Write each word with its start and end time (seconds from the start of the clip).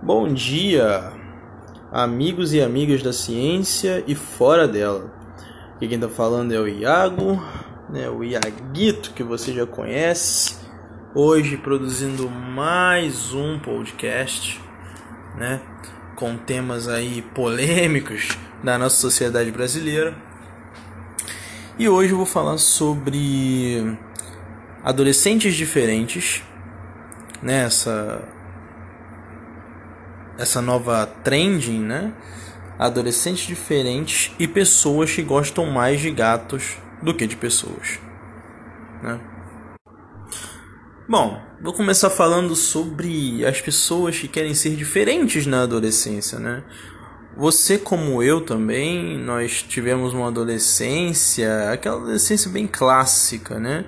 Bom 0.00 0.32
dia, 0.32 1.12
amigos 1.90 2.54
e 2.54 2.62
amigas 2.62 3.02
da 3.02 3.12
ciência 3.12 4.04
e 4.06 4.14
fora 4.14 4.68
dela. 4.68 5.12
Aqui 5.74 5.88
quem 5.88 5.96
está 5.96 6.08
falando 6.08 6.52
é 6.52 6.60
o 6.60 6.68
Iago, 6.68 7.42
né, 7.90 8.08
o 8.08 8.22
Iaguito 8.22 9.12
que 9.12 9.24
você 9.24 9.52
já 9.52 9.66
conhece. 9.66 10.56
Hoje 11.12 11.56
produzindo 11.56 12.30
mais 12.30 13.34
um 13.34 13.58
podcast, 13.58 14.60
né, 15.36 15.60
com 16.14 16.36
temas 16.36 16.86
aí 16.86 17.20
polêmicos 17.34 18.28
da 18.62 18.78
nossa 18.78 18.96
sociedade 18.96 19.50
brasileira. 19.50 20.16
E 21.76 21.88
hoje 21.88 22.12
eu 22.12 22.18
vou 22.18 22.26
falar 22.26 22.56
sobre 22.58 23.98
adolescentes 24.84 25.56
diferentes, 25.56 26.40
né, 27.42 27.68
essa 30.38 30.62
nova 30.62 31.04
trending, 31.24 31.80
né? 31.80 32.14
Adolescentes 32.78 33.46
diferentes 33.46 34.32
e 34.38 34.46
pessoas 34.46 35.12
que 35.12 35.22
gostam 35.22 35.66
mais 35.66 36.00
de 36.00 36.10
gatos 36.10 36.76
do 37.02 37.12
que 37.12 37.26
de 37.26 37.36
pessoas, 37.36 37.98
né? 39.02 39.20
Bom, 41.08 41.42
vou 41.60 41.72
começar 41.72 42.10
falando 42.10 42.54
sobre 42.54 43.44
as 43.44 43.60
pessoas 43.60 44.18
que 44.18 44.28
querem 44.28 44.54
ser 44.54 44.76
diferentes 44.76 45.46
na 45.46 45.62
adolescência, 45.62 46.38
né? 46.38 46.62
Você, 47.36 47.78
como 47.78 48.22
eu 48.22 48.40
também, 48.40 49.16
nós 49.16 49.62
tivemos 49.62 50.12
uma 50.12 50.28
adolescência, 50.28 51.70
aquela 51.72 51.96
adolescência 51.96 52.50
bem 52.50 52.66
clássica, 52.66 53.58
né? 53.58 53.86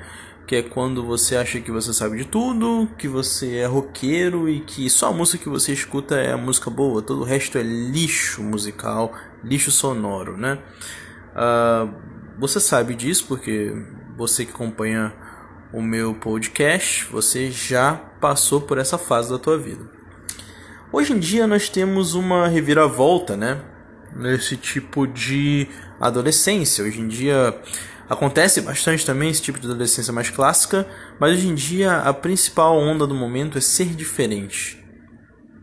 Que 0.50 0.56
é 0.56 0.62
quando 0.64 1.06
você 1.06 1.36
acha 1.36 1.60
que 1.60 1.70
você 1.70 1.92
sabe 1.92 2.16
de 2.16 2.24
tudo, 2.24 2.88
que 2.98 3.06
você 3.06 3.58
é 3.58 3.66
roqueiro 3.66 4.48
e 4.48 4.58
que 4.58 4.90
só 4.90 5.10
a 5.10 5.12
música 5.12 5.44
que 5.44 5.48
você 5.48 5.72
escuta 5.72 6.16
é 6.16 6.32
a 6.32 6.36
música 6.36 6.68
boa, 6.68 7.00
todo 7.00 7.20
o 7.20 7.24
resto 7.24 7.56
é 7.56 7.62
lixo 7.62 8.42
musical, 8.42 9.14
lixo 9.44 9.70
sonoro, 9.70 10.36
né? 10.36 10.58
Uh, 11.36 11.94
você 12.36 12.58
sabe 12.58 12.96
disso 12.96 13.26
porque 13.28 13.72
você 14.16 14.44
que 14.44 14.50
acompanha 14.50 15.14
o 15.72 15.80
meu 15.80 16.14
podcast, 16.14 17.06
você 17.12 17.48
já 17.48 17.94
passou 18.20 18.60
por 18.60 18.76
essa 18.76 18.98
fase 18.98 19.30
da 19.30 19.38
tua 19.38 19.56
vida. 19.56 19.88
Hoje 20.90 21.12
em 21.12 21.20
dia 21.20 21.46
nós 21.46 21.68
temos 21.68 22.14
uma 22.14 22.48
reviravolta, 22.48 23.36
né? 23.36 23.62
Nesse 24.16 24.56
tipo 24.56 25.06
de 25.06 25.68
adolescência. 26.00 26.82
Hoje 26.82 27.00
em 27.00 27.06
dia 27.06 27.56
acontece 28.10 28.60
bastante 28.60 29.06
também 29.06 29.30
esse 29.30 29.40
tipo 29.40 29.60
de 29.60 29.68
adolescência 29.68 30.12
mais 30.12 30.28
clássica, 30.28 30.84
mas 31.20 31.38
hoje 31.38 31.46
em 31.46 31.54
dia 31.54 31.98
a 31.98 32.12
principal 32.12 32.76
onda 32.76 33.06
do 33.06 33.14
momento 33.14 33.56
é 33.56 33.60
ser 33.60 33.94
diferente. 33.94 34.84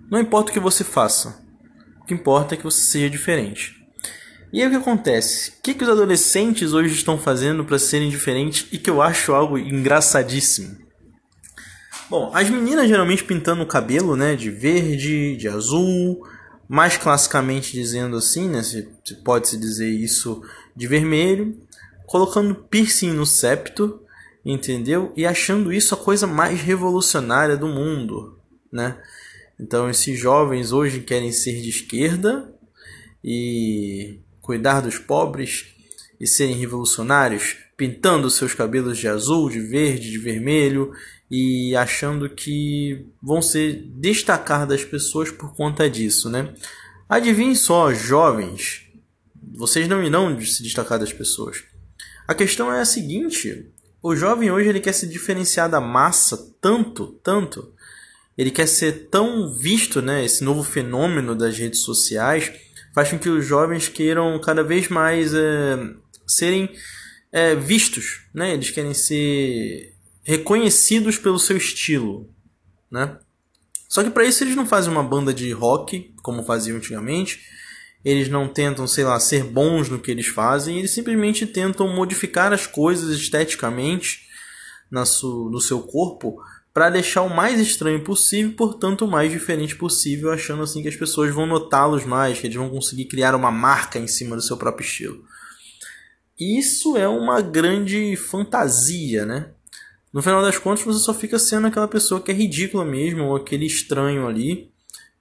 Não 0.10 0.18
importa 0.18 0.50
o 0.50 0.54
que 0.54 0.60
você 0.60 0.86
faça, 0.86 1.44
o 2.02 2.06
que 2.06 2.14
importa 2.14 2.56
é 2.56 2.58
que 2.58 2.64
você 2.64 2.80
seja 2.80 3.10
diferente. 3.10 3.76
E 4.54 4.62
aí 4.62 4.68
o 4.68 4.72
que 4.72 4.78
acontece? 4.78 5.50
O 5.60 5.62
que, 5.62 5.74
que 5.74 5.84
os 5.84 5.90
adolescentes 5.90 6.72
hoje 6.72 6.96
estão 6.96 7.18
fazendo 7.18 7.66
para 7.66 7.78
serem 7.78 8.10
diferentes 8.10 8.66
e 8.72 8.78
que 8.78 8.90
eu 8.90 9.02
acho 9.02 9.34
algo 9.34 9.58
engraçadíssimo? 9.58 10.78
Bom, 12.10 12.32
as 12.34 12.50
meninas 12.50 12.88
geralmente 12.88 13.26
pintando 13.26 13.64
o 13.64 13.68
cabelo, 13.68 14.16
né, 14.16 14.38
de 14.38 14.50
verde, 14.50 15.36
de 15.36 15.50
azul, 15.50 16.26
mais 16.70 16.96
classicamente 16.96 17.74
dizendo 17.74 18.16
assim, 18.16 18.48
né, 18.48 18.64
se, 18.64 18.88
se 19.04 19.16
pode 19.16 19.50
se 19.50 19.58
dizer 19.58 19.90
isso, 19.90 20.42
de 20.74 20.88
vermelho, 20.88 21.67
colocando 22.08 22.56
piercing 22.56 23.12
no 23.12 23.26
septo, 23.26 24.02
entendeu? 24.44 25.12
E 25.16 25.26
achando 25.26 25.74
isso 25.74 25.94
a 25.94 25.98
coisa 25.98 26.26
mais 26.26 26.62
revolucionária 26.62 27.58
do 27.58 27.68
mundo, 27.68 28.40
né? 28.72 28.98
Então 29.60 29.90
esses 29.90 30.18
jovens 30.18 30.72
hoje 30.72 31.02
querem 31.02 31.34
ser 31.34 31.62
de 31.62 31.70
esquerda 31.70 32.50
e 33.22 34.20
cuidar 34.42 34.80
dos 34.80 34.98
pobres 34.98 35.76
e 36.18 36.26
serem 36.26 36.56
revolucionários, 36.56 37.58
pintando 37.76 38.30
seus 38.30 38.54
cabelos 38.54 38.98
de 38.98 39.08
azul, 39.08 39.50
de 39.50 39.60
verde, 39.60 40.10
de 40.10 40.18
vermelho 40.18 40.94
e 41.30 41.76
achando 41.76 42.30
que 42.30 43.06
vão 43.22 43.42
se 43.42 43.74
destacar 43.96 44.66
das 44.66 44.86
pessoas 44.86 45.30
por 45.30 45.54
conta 45.54 45.90
disso, 45.90 46.30
né? 46.30 46.54
Adivinhe 47.10 47.56
só, 47.56 47.94
jovens, 47.94 48.88
vocês 49.54 49.90
não 49.90 50.02
irão 50.02 50.40
se 50.40 50.64
destacar 50.64 50.98
das 50.98 51.12
pessoas. 51.12 51.66
A 52.28 52.36
questão 52.36 52.72
é 52.72 52.82
a 52.82 52.86
seguinte: 52.86 53.72
o 54.04 54.16
jovem 54.16 54.52
hoje 54.52 54.70
ele 54.70 54.82
quer 54.82 54.94
se 54.94 55.08
diferenciar 55.08 55.70
da 55.70 55.80
massa 55.80 56.54
tanto, 56.60 57.08
tanto, 57.24 57.74
ele 58.38 58.52
quer 58.52 58.68
ser 58.68 59.08
tão 59.10 59.52
visto, 59.54 60.02
né? 60.02 60.26
Esse 60.26 60.44
novo 60.44 60.64
fenômeno 60.64 61.36
das 61.36 61.58
redes 61.58 61.80
sociais 61.80 62.52
faz 62.94 63.10
com 63.10 63.18
que 63.18 63.30
os 63.30 63.46
jovens 63.46 63.88
queiram 63.88 64.40
cada 64.42 64.64
vez 64.64 64.90
mais 64.90 65.34
é, 65.34 65.78
serem 66.26 66.70
é, 67.32 67.56
vistos, 67.56 68.26
né? 68.34 68.54
Eles 68.54 68.72
querem 68.72 68.94
ser 68.94 69.94
reconhecidos 70.24 71.18
pelo 71.18 71.40
seu 71.40 71.56
estilo, 71.56 72.30
né? 72.92 73.18
Só 73.88 74.04
que 74.04 74.10
para 74.10 74.26
isso 74.26 74.44
eles 74.44 74.56
não 74.56 74.66
fazem 74.66 74.92
uma 74.92 75.04
banda 75.04 75.34
de 75.34 75.52
rock 75.52 76.14
como 76.22 76.44
faziam 76.44 76.78
antigamente. 76.78 77.40
Eles 78.04 78.30
não 78.30 78.48
tentam, 78.48 78.88
sei 78.88 79.04
lá, 79.04 79.20
ser 79.20 79.44
bons 79.44 79.90
no 79.90 80.00
que 80.00 80.12
eles 80.12 80.28
fazem. 80.28 80.78
Eles 80.78 80.92
simplesmente 80.92 81.46
tentam 81.46 81.88
modificar 81.94 82.54
as 82.54 82.66
coisas 82.66 83.18
esteticamente 83.18 84.28
na 84.90 85.06
su, 85.06 85.50
no 85.52 85.60
seu 85.60 85.82
corpo 85.82 86.42
para 86.74 86.92
deixar 86.92 87.24
o 87.24 87.36
mais 87.36 87.60
estranho 87.60 88.04
possível, 88.04 88.54
portanto 88.56 89.04
o 89.04 89.08
mais 89.08 89.32
diferente 89.32 89.76
possível, 89.76 90.32
achando 90.32 90.62
assim 90.62 90.84
que 90.84 90.88
as 90.88 90.96
pessoas 90.96 91.34
vão 91.34 91.48
notá-los 91.48 92.06
mais, 92.06 92.40
que 92.40 92.46
eles 92.46 92.56
vão 92.56 92.70
conseguir 92.70 93.06
criar 93.06 93.34
uma 93.34 93.50
marca 93.50 93.98
em 93.98 94.06
cima 94.06 94.36
do 94.36 94.44
seu 94.44 94.56
próprio 94.58 94.86
estilo. 94.86 95.26
Isso 96.40 96.96
é 96.96 97.08
uma 97.08 97.42
grande 97.42 98.16
fantasia, 98.16 99.26
né? 99.26 99.50
No 100.14 100.22
final 100.22 100.42
das 100.42 100.60
contas, 100.60 100.86
você 100.86 101.04
só 101.04 101.16
fica 101.16 101.40
sendo 101.40 101.66
aquela 101.66 101.88
pessoa 101.88 102.22
que 102.22 102.30
é 102.30 102.34
ridícula 102.36 102.86
mesmo, 102.86 103.24
ou 103.24 103.36
aquele 103.36 103.66
estranho 103.66 104.28
ali, 104.28 104.72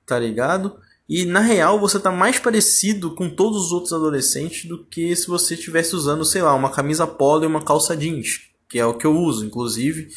tá 0.04 0.18
ligado? 0.18 0.78
E 1.08 1.24
na 1.24 1.40
real 1.40 1.78
você 1.78 2.00
tá 2.00 2.10
mais 2.10 2.38
parecido 2.38 3.14
com 3.14 3.30
todos 3.30 3.66
os 3.66 3.72
outros 3.72 3.92
adolescentes 3.92 4.68
do 4.68 4.84
que 4.84 5.14
se 5.14 5.28
você 5.28 5.54
estivesse 5.54 5.94
usando, 5.94 6.24
sei 6.24 6.42
lá, 6.42 6.52
uma 6.54 6.70
camisa 6.70 7.06
polo 7.06 7.44
e 7.44 7.46
uma 7.46 7.62
calça 7.62 7.96
jeans, 7.96 8.50
que 8.68 8.78
é 8.78 8.84
o 8.84 8.94
que 8.94 9.06
eu 9.06 9.16
uso, 9.16 9.46
inclusive. 9.46 10.08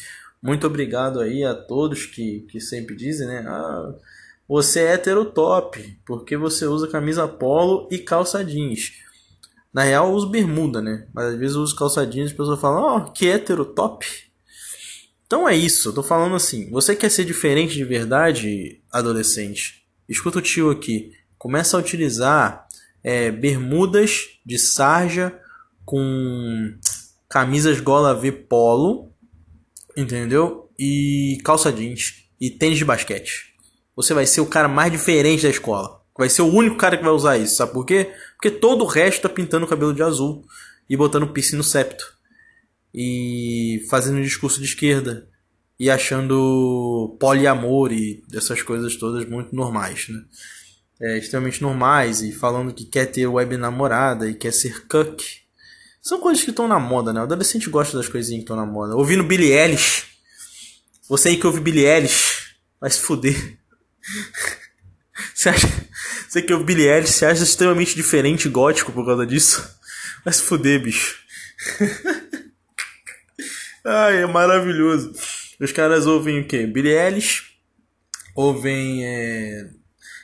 Muito 0.42 0.66
obrigado 0.66 1.20
aí 1.20 1.44
a 1.44 1.54
todos 1.54 2.06
que, 2.06 2.40
que 2.50 2.60
sempre 2.60 2.96
dizem, 2.96 3.28
né? 3.28 3.44
Ah, 3.46 3.94
você 4.48 4.80
é 4.80 4.94
heterotop, 4.94 5.98
porque 6.04 6.36
você 6.36 6.66
usa 6.66 6.88
camisa 6.88 7.28
polo 7.28 7.86
e 7.88 7.98
calça 7.98 8.44
jeans. 8.44 8.92
Na 9.72 9.84
real 9.84 10.08
eu 10.08 10.14
uso 10.14 10.28
bermuda, 10.28 10.82
né? 10.82 11.06
Mas 11.14 11.26
às 11.26 11.38
vezes 11.38 11.54
eu 11.54 11.62
uso 11.62 11.76
calça 11.76 12.04
jeans 12.04 12.30
e 12.30 12.32
as 12.32 12.36
pessoas 12.36 12.60
falam, 12.60 12.82
ó, 12.82 12.96
oh, 12.96 13.12
que 13.12 13.26
heterotop. 13.26 14.04
Então 15.24 15.48
é 15.48 15.54
isso, 15.54 15.90
eu 15.90 15.92
tô 15.92 16.02
falando 16.02 16.34
assim, 16.34 16.68
você 16.70 16.96
quer 16.96 17.08
ser 17.08 17.24
diferente 17.24 17.74
de 17.74 17.84
verdade, 17.84 18.80
adolescente? 18.90 19.79
Escuta 20.10 20.40
o 20.40 20.42
tio 20.42 20.70
aqui. 20.70 21.12
Começa 21.38 21.76
a 21.76 21.80
utilizar 21.80 22.66
é, 23.02 23.30
bermudas 23.30 24.26
de 24.44 24.58
sarja 24.58 25.38
com 25.84 26.76
camisas 27.28 27.78
gola 27.78 28.12
V 28.12 28.32
polo, 28.32 29.12
entendeu? 29.96 30.68
E 30.76 31.38
calça 31.44 31.72
jeans 31.72 32.28
e 32.40 32.50
tênis 32.50 32.78
de 32.78 32.84
basquete. 32.84 33.54
Você 33.94 34.12
vai 34.12 34.26
ser 34.26 34.40
o 34.40 34.46
cara 34.46 34.66
mais 34.66 34.90
diferente 34.90 35.44
da 35.44 35.48
escola. 35.48 36.00
Vai 36.18 36.28
ser 36.28 36.42
o 36.42 36.52
único 36.52 36.76
cara 36.76 36.96
que 36.98 37.04
vai 37.04 37.12
usar 37.12 37.38
isso, 37.38 37.56
sabe 37.56 37.72
por 37.72 37.86
quê? 37.86 38.12
Porque 38.34 38.50
todo 38.50 38.82
o 38.82 38.86
resto 38.86 39.22
tá 39.22 39.28
pintando 39.28 39.64
o 39.64 39.68
cabelo 39.68 39.94
de 39.94 40.02
azul 40.02 40.44
e 40.88 40.96
botando 40.96 41.32
piercing 41.32 41.56
no 41.56 41.62
septo 41.62 42.04
e 42.92 43.86
fazendo 43.88 44.18
um 44.18 44.22
discurso 44.22 44.58
de 44.58 44.66
esquerda 44.66 45.28
e 45.80 45.88
achando 45.88 47.16
poliamor 47.18 47.90
e 47.90 48.22
essas 48.34 48.60
coisas 48.60 48.96
todas 48.96 49.26
muito 49.26 49.56
normais, 49.56 50.10
né? 50.10 50.22
É, 51.00 51.16
extremamente 51.16 51.62
normais 51.62 52.20
e 52.20 52.32
falando 52.32 52.74
que 52.74 52.84
quer 52.84 53.06
ter 53.06 53.26
web 53.26 53.56
namorada 53.56 54.28
e 54.28 54.34
quer 54.34 54.52
ser 54.52 54.86
cuck. 54.86 55.24
São 56.02 56.20
coisas 56.20 56.44
que 56.44 56.50
estão 56.50 56.68
na 56.68 56.78
moda, 56.78 57.14
né? 57.14 57.20
O 57.20 57.22
adolescente 57.22 57.70
gosta 57.70 57.96
das 57.96 58.08
coisinhas 58.08 58.40
que 58.40 58.42
estão 58.42 58.56
na 58.56 58.66
moda. 58.66 58.94
Ouvindo 58.94 59.24
Billy 59.24 59.50
Ellis. 59.50 60.04
Você 61.08 61.30
aí 61.30 61.38
que 61.38 61.46
ouve 61.46 61.60
Billy 61.60 61.86
Ellis, 61.86 62.50
vai 62.78 62.90
se 62.90 63.00
fuder. 63.00 63.36
Você 65.34 65.48
acha. 65.48 65.66
Você 66.28 66.42
que 66.42 66.52
ouve 66.52 66.66
Billy 66.66 66.86
Ellis, 66.86 67.10
você 67.10 67.26
acha 67.26 67.42
extremamente 67.42 67.94
diferente 67.94 68.46
e 68.46 68.50
gótico 68.50 68.92
por 68.92 69.04
causa 69.04 69.26
disso? 69.26 69.68
Vai 70.24 70.32
se 70.32 70.42
fuder, 70.42 70.82
bicho. 70.82 71.18
Ai, 73.84 74.22
é 74.22 74.26
maravilhoso. 74.26 75.12
Os 75.60 75.72
caras 75.72 76.06
ouvem 76.06 76.40
o 76.40 76.46
quê? 76.46 76.66
Billie 76.66 76.96
Eilish, 76.96 77.52
ouvem. 78.34 79.04
É... 79.04 79.68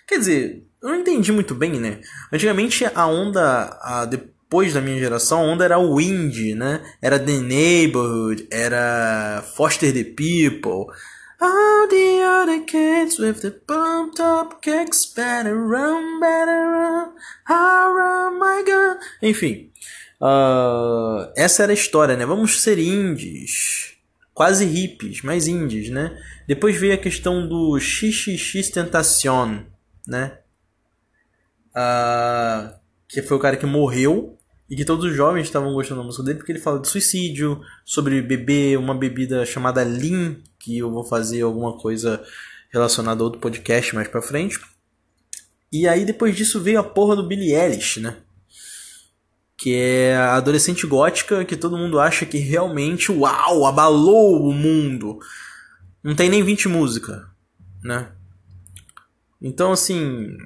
Quer 0.06 0.18
dizer, 0.18 0.66
eu 0.82 0.88
não 0.88 1.00
entendi 1.00 1.30
muito 1.30 1.54
bem, 1.54 1.72
né? 1.72 2.00
Antigamente 2.32 2.84
a 2.94 3.06
onda, 3.06 3.78
a, 3.82 4.04
depois 4.06 4.72
da 4.72 4.80
minha 4.80 4.98
geração, 4.98 5.40
a 5.40 5.42
onda 5.42 5.64
era 5.64 5.78
o 5.78 6.00
indie, 6.00 6.54
né? 6.54 6.80
Era 7.02 7.18
The 7.18 7.38
Neighborhood, 7.38 8.46
era 8.50 9.44
Foster 9.56 9.92
the 9.92 10.04
People. 10.04 10.86
All 11.38 11.88
the 11.88 12.24
other 12.24 12.64
kids 12.64 13.18
with 13.18 13.42
the 13.42 13.50
pumped 13.50 14.22
up 14.22 14.62
kicks 14.62 15.04
better 15.04 15.54
run, 15.54 16.18
better 16.18 16.64
run, 16.64 17.12
run 17.48 18.38
my 18.38 18.64
gun. 18.64 18.96
Enfim, 19.20 19.70
uh, 20.18 21.30
essa 21.36 21.64
era 21.64 21.72
a 21.72 21.74
história, 21.74 22.16
né? 22.16 22.24
Vamos 22.24 22.62
ser 22.62 22.78
indies. 22.78 23.95
Quase 24.36 24.66
hippies, 24.66 25.22
mas 25.22 25.46
indies, 25.46 25.88
né? 25.88 26.14
Depois 26.46 26.76
veio 26.76 26.92
a 26.92 26.98
questão 26.98 27.48
do 27.48 27.80
XXX 27.80 28.68
Tentacion, 28.68 29.62
né? 30.06 30.40
Uh, 31.70 32.78
que 33.08 33.22
foi 33.22 33.34
o 33.34 33.40
cara 33.40 33.56
que 33.56 33.64
morreu 33.64 34.36
e 34.68 34.76
que 34.76 34.84
todos 34.84 35.06
os 35.06 35.16
jovens 35.16 35.44
estavam 35.44 35.72
gostando 35.72 36.02
da 36.02 36.06
música 36.06 36.22
dele 36.22 36.36
porque 36.36 36.52
ele 36.52 36.58
fala 36.58 36.78
de 36.78 36.86
suicídio, 36.86 37.62
sobre 37.82 38.20
beber 38.20 38.78
uma 38.78 38.94
bebida 38.94 39.46
chamada 39.46 39.82
Lean, 39.82 40.36
que 40.58 40.76
eu 40.76 40.90
vou 40.90 41.02
fazer 41.02 41.40
alguma 41.40 41.78
coisa 41.78 42.22
relacionada 42.70 43.22
a 43.22 43.24
outro 43.24 43.40
podcast 43.40 43.94
mais 43.94 44.06
pra 44.06 44.20
frente. 44.20 44.60
E 45.72 45.88
aí 45.88 46.04
depois 46.04 46.36
disso 46.36 46.60
veio 46.60 46.78
a 46.78 46.84
porra 46.84 47.16
do 47.16 47.26
Billie 47.26 47.54
Eilish, 47.54 48.00
né? 48.00 48.18
Que 49.56 49.74
é 49.74 50.16
a 50.16 50.34
adolescente 50.34 50.86
gótica 50.86 51.44
que 51.44 51.56
todo 51.56 51.78
mundo 51.78 51.98
acha 51.98 52.26
que 52.26 52.38
realmente, 52.38 53.10
uau, 53.10 53.66
abalou 53.66 54.46
o 54.48 54.52
mundo. 54.52 55.18
Não 56.02 56.14
tem 56.14 56.28
nem 56.28 56.42
20 56.42 56.68
música, 56.68 57.28
né? 57.82 58.12
Então, 59.40 59.72
assim, 59.72 60.36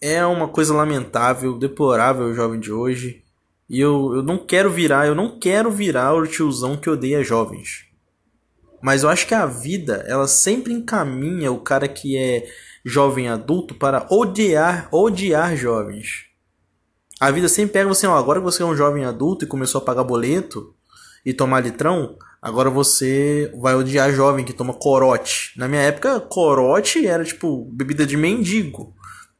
é 0.00 0.24
uma 0.24 0.48
coisa 0.48 0.74
lamentável, 0.74 1.58
deplorável 1.58 2.26
o 2.26 2.34
jovem 2.34 2.60
de 2.60 2.72
hoje. 2.72 3.22
E 3.68 3.80
eu, 3.80 4.16
eu 4.16 4.22
não 4.22 4.38
quero 4.38 4.70
virar, 4.70 5.06
eu 5.06 5.14
não 5.14 5.38
quero 5.38 5.70
virar 5.70 6.14
o 6.14 6.26
tiozão 6.26 6.76
que 6.76 6.90
odeia 6.90 7.24
jovens. 7.24 7.86
Mas 8.82 9.02
eu 9.02 9.08
acho 9.08 9.26
que 9.26 9.34
a 9.34 9.46
vida, 9.46 10.04
ela 10.06 10.28
sempre 10.28 10.72
encaminha 10.72 11.50
o 11.50 11.60
cara 11.60 11.88
que 11.88 12.18
é 12.18 12.46
jovem 12.84 13.28
adulto 13.28 13.74
para 13.74 14.06
odiar, 14.10 14.88
odiar 14.92 15.56
jovens. 15.56 16.26
A 17.20 17.30
vida 17.30 17.48
sempre 17.48 17.72
pega 17.72 17.88
você, 17.88 18.06
ó, 18.06 18.16
agora 18.16 18.40
que 18.40 18.44
você 18.44 18.62
é 18.62 18.66
um 18.66 18.76
jovem 18.76 19.04
adulto 19.04 19.44
e 19.44 19.48
começou 19.48 19.80
a 19.80 19.84
pagar 19.84 20.04
boleto 20.04 20.74
e 21.24 21.32
tomar 21.32 21.60
litrão, 21.60 22.16
agora 22.42 22.68
você 22.68 23.50
vai 23.60 23.74
odiar 23.74 24.12
jovem 24.12 24.44
que 24.44 24.52
toma 24.52 24.74
corote. 24.74 25.52
Na 25.56 25.68
minha 25.68 25.82
época, 25.82 26.20
corote 26.20 27.06
era 27.06 27.24
tipo 27.24 27.64
bebida 27.72 28.04
de 28.04 28.16
mendigo. 28.16 28.94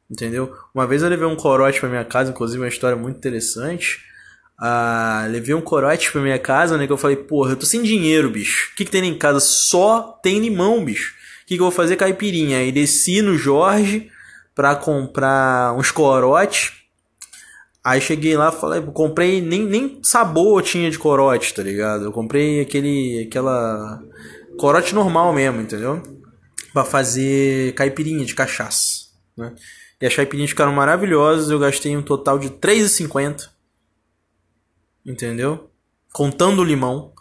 Entendeu? 0.09 0.53
Uma 0.73 0.85
vez 0.85 1.01
eu 1.01 1.09
levei 1.09 1.27
um 1.27 1.35
corote 1.35 1.79
pra 1.79 1.89
minha 1.89 2.05
casa, 2.05 2.31
inclusive 2.31 2.61
uma 2.61 2.67
história 2.67 2.95
muito 2.95 3.17
interessante. 3.17 4.03
Ah, 4.57 5.25
levei 5.29 5.53
um 5.53 5.61
corote 5.61 6.11
pra 6.11 6.21
minha 6.21 6.39
casa, 6.39 6.77
né? 6.77 6.87
Que 6.87 6.93
eu 6.93 6.97
falei, 6.97 7.17
porra, 7.17 7.51
eu 7.51 7.55
tô 7.55 7.65
sem 7.65 7.83
dinheiro, 7.83 8.29
bicho. 8.29 8.71
O 8.71 8.75
que, 8.75 8.85
que 8.85 8.91
tem 8.91 9.03
em 9.05 9.17
casa? 9.17 9.39
Só 9.39 10.19
tem 10.23 10.39
limão, 10.39 10.83
bicho. 10.83 11.13
O 11.43 11.47
que, 11.47 11.55
que 11.55 11.61
eu 11.61 11.65
vou 11.65 11.71
fazer? 11.71 11.95
Caipirinha. 11.97 12.59
Aí 12.59 12.71
desci 12.71 13.21
no 13.21 13.37
Jorge 13.37 14.09
pra 14.53 14.75
comprar 14.75 15.73
uns 15.77 15.91
corotes. 15.91 16.71
Aí 17.85 18.01
cheguei 18.01 18.35
lá, 18.35 18.51
falei, 18.51 18.81
comprei, 18.81 19.41
nem, 19.41 19.63
nem 19.63 19.99
sabor 20.01 20.63
tinha 20.63 20.89
de 20.89 20.97
corote, 20.97 21.53
tá 21.53 21.61
ligado? 21.61 22.05
Eu 22.05 22.11
comprei 22.11 22.61
aquele, 22.61 23.27
aquela 23.27 24.01
corote 24.57 24.95
normal 24.95 25.31
mesmo, 25.33 25.61
entendeu? 25.61 26.01
Pra 26.73 26.83
fazer 26.83 27.73
caipirinha 27.75 28.25
de 28.25 28.33
cachaça, 28.33 29.09
né? 29.37 29.53
E 30.01 30.05
as 30.05 30.15
caipirinhas 30.15 30.49
ficaram 30.49 30.73
maravilhosas, 30.73 31.49
eu 31.49 31.59
gastei 31.59 31.95
um 31.95 32.01
total 32.01 32.39
de 32.39 32.47
R$3,50 32.47 33.55
entendeu? 35.05 35.69
Contando 36.11 36.61
o 36.61 36.65
limão. 36.65 37.13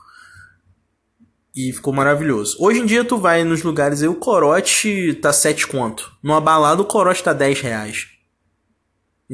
E 1.55 1.73
ficou 1.73 1.93
maravilhoso. 1.93 2.57
Hoje 2.59 2.81
em 2.81 2.87
dia 2.87 3.05
tu 3.05 3.17
vai 3.17 3.45
nos 3.45 3.63
lugares 3.63 4.03
aí, 4.03 4.09
o 4.09 4.17
corote 4.17 5.15
tá 5.23 5.33
7 5.33 5.69
conto. 5.69 6.13
Numa 6.21 6.41
balada 6.41 6.83
o 6.83 6.85
corote 6.85 7.23
tá 7.23 7.33
10 7.33 7.61
reais. 7.61 8.09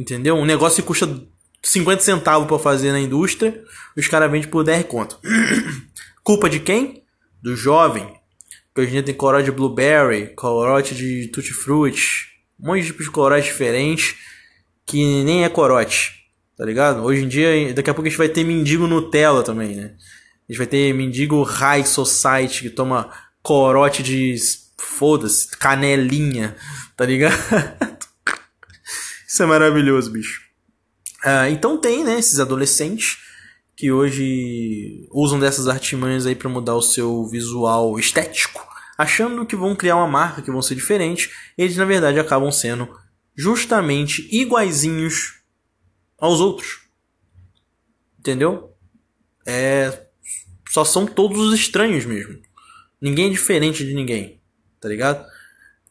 Entendeu? 0.00 0.35
Um 0.35 0.47
negócio 0.47 0.82
que 0.82 0.87
custa 0.87 1.06
50 1.62 2.02
centavos 2.02 2.49
para 2.49 2.58
fazer 2.58 2.91
na 2.91 3.00
indústria, 3.00 3.62
os 3.94 4.08
caras 4.08 4.31
vendem 4.31 4.49
por 4.49 4.64
10 4.64 4.87
conto. 4.87 5.19
Culpa 6.25 6.49
de 6.49 6.58
quem? 6.58 7.05
Do 7.43 7.55
jovem. 7.55 8.08
Porque 8.73 8.81
hoje 8.81 8.91
em 8.91 8.93
dia 8.93 9.02
tem 9.02 9.14
corote 9.14 9.44
de 9.44 9.52
blueberry, 9.52 10.35
corote 10.35 10.94
de 10.94 11.29
tutti 11.29 11.52
frutti, 11.52 12.31
um 12.58 12.69
monte 12.69 12.81
de 12.81 12.87
tipos 12.87 13.05
de 13.05 13.11
corote 13.11 13.47
diferentes 13.47 14.17
que 14.87 15.23
nem 15.23 15.44
é 15.44 15.50
corote. 15.50 16.25
Tá 16.56 16.64
ligado? 16.64 17.02
Hoje 17.05 17.23
em 17.23 17.29
dia, 17.29 17.75
daqui 17.75 17.91
a 17.91 17.94
pouco 17.94 18.06
a 18.06 18.11
gente 18.11 18.19
vai 18.19 18.29
ter 18.29 18.43
mendigo 18.43 18.87
Nutella 18.87 19.43
também, 19.43 19.76
né? 19.76 19.94
A 20.49 20.52
gente 20.52 20.58
vai 20.58 20.67
ter 20.67 20.94
mendigo 20.94 21.43
High 21.43 21.85
Society 21.85 22.62
que 22.62 22.70
toma 22.70 23.11
corote 23.43 24.02
de. 24.02 24.35
Foda-se, 24.79 25.50
canelinha, 25.58 26.56
tá 26.97 27.05
ligado? 27.05 27.37
Isso 29.30 29.44
é 29.44 29.46
maravilhoso, 29.46 30.10
bicho. 30.10 30.42
Ah, 31.22 31.48
então 31.48 31.78
tem, 31.78 32.02
né, 32.02 32.18
esses 32.18 32.40
adolescentes 32.40 33.16
que 33.76 33.92
hoje 33.92 35.06
usam 35.12 35.38
dessas 35.38 35.68
artimanhas 35.68 36.26
aí 36.26 36.34
para 36.34 36.48
mudar 36.48 36.74
o 36.74 36.82
seu 36.82 37.24
visual 37.28 37.96
estético, 37.96 38.60
achando 38.98 39.46
que 39.46 39.54
vão 39.54 39.76
criar 39.76 39.94
uma 39.94 40.08
marca, 40.08 40.42
que 40.42 40.50
vão 40.50 40.60
ser 40.60 40.74
diferentes. 40.74 41.30
Eles 41.56 41.76
na 41.76 41.84
verdade 41.84 42.18
acabam 42.18 42.50
sendo 42.50 42.88
justamente 43.36 44.28
iguaizinhos 44.32 45.40
aos 46.18 46.40
outros. 46.40 46.80
Entendeu? 48.18 48.74
É. 49.46 50.06
Só 50.68 50.84
são 50.84 51.06
todos 51.06 51.38
os 51.38 51.54
estranhos 51.54 52.04
mesmo. 52.04 52.36
Ninguém 53.00 53.28
é 53.28 53.30
diferente 53.30 53.84
de 53.84 53.94
ninguém. 53.94 54.40
Tá 54.80 54.88
ligado? 54.88 55.24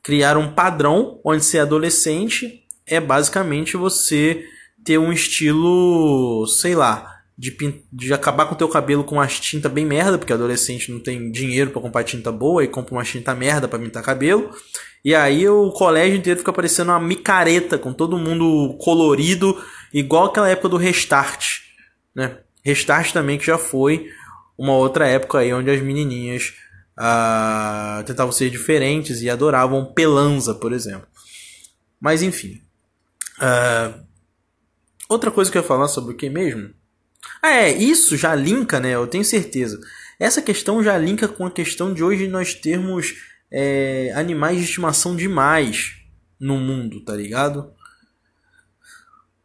Criar 0.03 0.35
um 0.35 0.53
padrão 0.53 1.21
onde 1.23 1.45
ser 1.45 1.59
adolescente 1.59 2.65
é 2.89 2.99
basicamente 2.99 3.77
você 3.77 4.45
ter 4.83 4.97
um 4.97 5.11
estilo, 5.11 6.45
sei 6.47 6.75
lá, 6.75 7.21
de, 7.37 7.55
de 7.91 8.13
acabar 8.13 8.45
com 8.45 8.55
o 8.55 8.57
teu 8.57 8.67
cabelo 8.67 9.03
com 9.03 9.15
umas 9.15 9.39
tinta 9.39 9.69
bem 9.69 9.85
merda, 9.85 10.17
porque 10.17 10.33
adolescente 10.33 10.91
não 10.91 10.99
tem 10.99 11.31
dinheiro 11.31 11.71
para 11.71 11.81
comprar 11.81 12.03
tinta 12.03 12.31
boa 12.31 12.63
e 12.63 12.67
compra 12.67 12.95
uma 12.95 13.03
tinta 13.03 13.33
merda 13.33 13.67
para 13.67 13.79
pintar 13.79 14.03
cabelo. 14.03 14.49
E 15.03 15.15
aí 15.15 15.47
o 15.47 15.71
colégio 15.71 16.17
inteiro 16.17 16.39
fica 16.39 16.51
parecendo 16.51 16.91
uma 16.91 16.99
micareta 16.99 17.77
com 17.77 17.93
todo 17.93 18.17
mundo 18.17 18.77
colorido 18.79 19.57
Igual 19.93 20.25
aquela 20.25 20.49
época 20.49 20.69
do 20.69 20.77
Restart, 20.77 21.61
né? 22.15 22.37
Restart 22.63 23.11
também 23.11 23.37
que 23.37 23.45
já 23.45 23.57
foi 23.57 24.07
uma 24.57 24.73
outra 24.73 25.07
época 25.07 25.39
aí 25.39 25.53
onde 25.53 25.71
as 25.71 25.81
menininhas 25.81 26.53
ah, 26.95 28.03
tentavam 28.05 28.31
ser 28.31 28.49
diferentes 28.49 29.21
e 29.21 29.29
adoravam 29.29 29.93
Pelanza, 29.93 30.53
por 30.53 30.73
exemplo. 30.73 31.07
Mas 31.99 32.21
enfim. 32.21 32.61
Ah, 33.39 33.99
outra 35.07 35.31
coisa 35.31 35.51
que 35.51 35.57
eu 35.57 35.61
ia 35.61 35.67
falar 35.67 35.87
sobre 35.87 36.13
o 36.13 36.17
que 36.17 36.29
mesmo? 36.29 36.73
Ah, 37.41 37.51
é, 37.51 37.71
isso 37.71 38.17
já 38.17 38.35
linka, 38.35 38.79
né? 38.79 38.95
Eu 38.95 39.07
tenho 39.07 39.23
certeza. 39.23 39.79
Essa 40.19 40.41
questão 40.41 40.83
já 40.83 40.97
linka 40.97 41.27
com 41.27 41.45
a 41.45 41.51
questão 41.51 41.93
de 41.93 42.03
hoje 42.03 42.27
nós 42.27 42.53
termos 42.53 43.15
é, 43.51 44.11
animais 44.15 44.57
de 44.57 44.65
estimação 44.65 45.15
demais 45.15 45.95
no 46.39 46.57
mundo, 46.57 47.03
tá 47.03 47.15
ligado? 47.15 47.73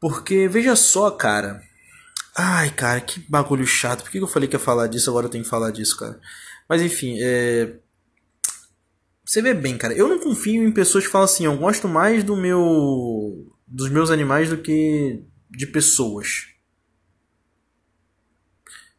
Porque, 0.01 0.49
veja 0.49 0.77
só, 0.77 1.11
cara. 1.11 1.63
Ai, 2.37 2.71
cara, 2.71 3.01
que 3.01 3.21
bagulho 3.21 3.67
chato. 3.67 4.03
Por 4.03 4.11
que 4.11 4.19
eu 4.19 4.27
falei 4.27 4.49
que 4.49 4.57
ia 4.57 4.61
falar 4.61 4.89
disso? 4.89 5.09
Agora 5.09 5.27
eu 5.27 5.31
tenho 5.31 5.45
que 5.45 5.51
falar 5.51 5.71
disso, 5.71 5.97
cara. 5.97 6.21
Mas 6.69 6.83
enfim, 6.83 7.17
é. 7.21 7.77
Você 9.25 9.41
vê 9.41 9.55
bem, 9.55 9.79
cara. 9.79 9.95
Eu 9.95 10.09
não 10.09 10.19
confio 10.19 10.63
em 10.63 10.73
pessoas 10.73 11.07
que 11.07 11.11
falam 11.11 11.25
assim, 11.25 11.47
eu 11.47 11.57
gosto 11.57 11.89
mais 11.89 12.25
do 12.25 12.37
meu. 12.37 13.54
Dos 13.75 13.91
meus 13.91 14.09
animais 14.09 14.49
do 14.49 14.57
que 14.57 15.21
de 15.51 15.67
pessoas. 15.67 16.47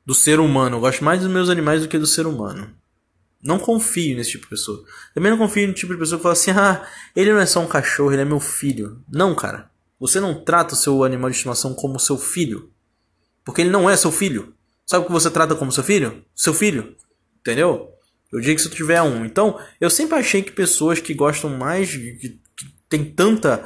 Do 0.06 0.14
ser 0.14 0.38
humano. 0.38 0.76
Eu 0.76 0.82
gosto 0.82 1.02
mais 1.02 1.22
dos 1.22 1.32
meus 1.32 1.50
animais 1.50 1.82
do 1.82 1.88
que 1.88 1.98
do 1.98 2.06
ser 2.06 2.28
humano. 2.28 2.76
Não 3.42 3.58
confio 3.58 4.18
nesse 4.18 4.32
tipo 4.32 4.44
de 4.44 4.50
pessoa. 4.50 4.84
Também 5.14 5.32
não 5.32 5.38
confio 5.38 5.66
no 5.66 5.74
tipo 5.74 5.94
de 5.94 6.00
pessoa 6.00 6.20
que 6.20 6.24
fala 6.24 6.34
assim, 6.34 6.52
ah, 6.52 6.86
ele 7.16 7.32
não 7.32 7.40
é 7.40 7.46
só 7.46 7.62
um 7.62 7.68
cachorro, 7.68 8.12
ele 8.12 8.24
é 8.24 8.26
meu 8.26 8.40
filho. 8.40 9.02
Não, 9.10 9.34
cara. 9.34 9.72
Você 9.98 10.20
não 10.20 10.44
trata 10.44 10.74
o 10.74 10.78
seu 10.78 11.06
animal 11.06 11.30
de 11.30 11.38
estimação 11.38 11.74
como 11.74 11.98
seu 11.98 12.18
filho. 12.18 12.70
Porque 13.46 13.62
ele 13.62 13.70
não 13.70 13.90
é 13.90 13.96
seu 13.96 14.12
filho. 14.12 14.54
Sabe 14.86 15.04
o 15.04 15.08
que 15.08 15.14
você 15.14 15.32
trata 15.32 15.56
como 15.56 15.72
seu 15.72 15.86
filho? 15.86 16.22
Seu 16.36 16.54
filho. 16.54 16.98
Entendeu? 17.40 17.92
Eu 18.30 18.42
digo 18.42 18.56
que 18.56 18.62
se 18.62 18.70
tu 18.70 18.76
tiver 18.76 19.02
um. 19.02 19.24
Então, 19.24 19.58
eu 19.80 19.90
sempre 19.90 20.18
achei 20.18 20.44
que 20.44 20.52
pessoas 20.52 21.00
que 21.00 21.14
gostam 21.14 21.50
mais, 21.52 21.92
que, 21.92 22.42
que 22.58 22.76
tem 22.90 23.06
tanta, 23.06 23.64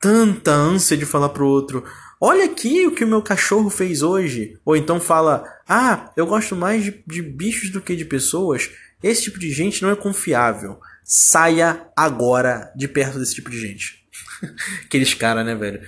tanta 0.00 0.50
ânsia 0.50 0.96
de 0.96 1.04
falar 1.04 1.28
pro 1.28 1.46
outro, 1.46 1.84
olha 2.20 2.46
aqui 2.46 2.86
o 2.86 2.94
que 2.94 3.04
o 3.04 3.08
meu 3.08 3.22
cachorro 3.22 3.68
fez 3.68 4.02
hoje. 4.02 4.58
Ou 4.64 4.74
então 4.74 4.98
fala, 4.98 5.44
ah, 5.68 6.10
eu 6.16 6.26
gosto 6.26 6.56
mais 6.56 6.82
de, 6.82 7.04
de 7.06 7.22
bichos 7.22 7.70
do 7.70 7.80
que 7.80 7.94
de 7.94 8.06
pessoas. 8.06 8.70
Esse 9.02 9.24
tipo 9.24 9.38
de 9.38 9.50
gente 9.52 9.82
não 9.82 9.90
é 9.90 9.96
confiável. 9.96 10.80
Saia 11.04 11.86
agora 11.94 12.72
de 12.74 12.88
perto 12.88 13.18
desse 13.18 13.34
tipo 13.34 13.50
de 13.50 13.60
gente. 13.60 14.04
Aqueles 14.84 15.12
caras, 15.12 15.44
né, 15.44 15.54
velho? 15.54 15.80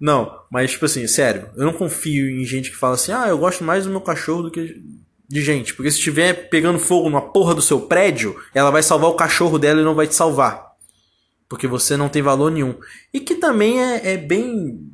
Não, 0.00 0.36
mas 0.50 0.72
tipo 0.72 0.84
assim, 0.84 1.06
sério, 1.06 1.48
eu 1.56 1.64
não 1.64 1.72
confio 1.72 2.28
em 2.28 2.44
gente 2.44 2.70
que 2.70 2.76
fala 2.76 2.94
assim, 2.94 3.12
ah, 3.12 3.28
eu 3.28 3.38
gosto 3.38 3.62
mais 3.62 3.84
do 3.84 3.90
meu 3.90 4.00
cachorro 4.00 4.42
do 4.42 4.50
que. 4.50 4.82
de 5.28 5.42
gente. 5.42 5.74
Porque 5.74 5.90
se 5.90 5.98
estiver 5.98 6.48
pegando 6.48 6.78
fogo 6.78 7.08
numa 7.08 7.32
porra 7.32 7.54
do 7.54 7.62
seu 7.62 7.82
prédio, 7.82 8.36
ela 8.52 8.70
vai 8.70 8.82
salvar 8.82 9.10
o 9.10 9.14
cachorro 9.14 9.60
dela 9.60 9.80
e 9.80 9.84
não 9.84 9.94
vai 9.94 10.08
te 10.08 10.14
salvar. 10.16 10.71
Porque 11.52 11.66
você 11.66 11.98
não 11.98 12.08
tem 12.08 12.22
valor 12.22 12.50
nenhum. 12.50 12.74
E 13.12 13.20
que 13.20 13.34
também 13.34 13.78
é, 13.78 14.14
é 14.14 14.16
bem. 14.16 14.90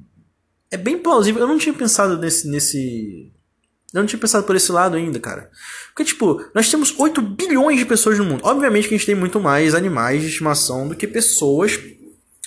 É 0.73 0.77
bem 0.77 0.99
plausível. 0.99 1.41
Eu 1.41 1.47
não 1.47 1.57
tinha 1.57 1.73
pensado 1.73 2.19
nesse, 2.19 2.49
nesse. 2.49 3.33
Eu 3.95 4.00
não 4.00 4.09
tinha 4.09 4.19
pensado 4.19 4.45
por 4.45 4.57
esse 4.57 4.73
lado 4.73 4.97
ainda, 4.97 5.21
cara. 5.21 5.53
Porque, 5.95 6.03
tipo, 6.03 6.45
nós 6.53 6.69
temos 6.69 6.93
8 6.99 7.23
bilhões 7.23 7.79
de 7.79 7.87
pessoas 7.87 8.19
no 8.19 8.25
mundo. 8.25 8.41
Obviamente 8.43 8.88
que 8.88 8.95
a 8.97 8.99
gente 8.99 9.07
tem 9.07 9.15
muito 9.15 9.38
mais 9.38 9.73
animais 9.73 10.21
de 10.21 10.27
estimação 10.27 10.88
do 10.88 10.97
que 10.97 11.07
pessoas 11.07 11.79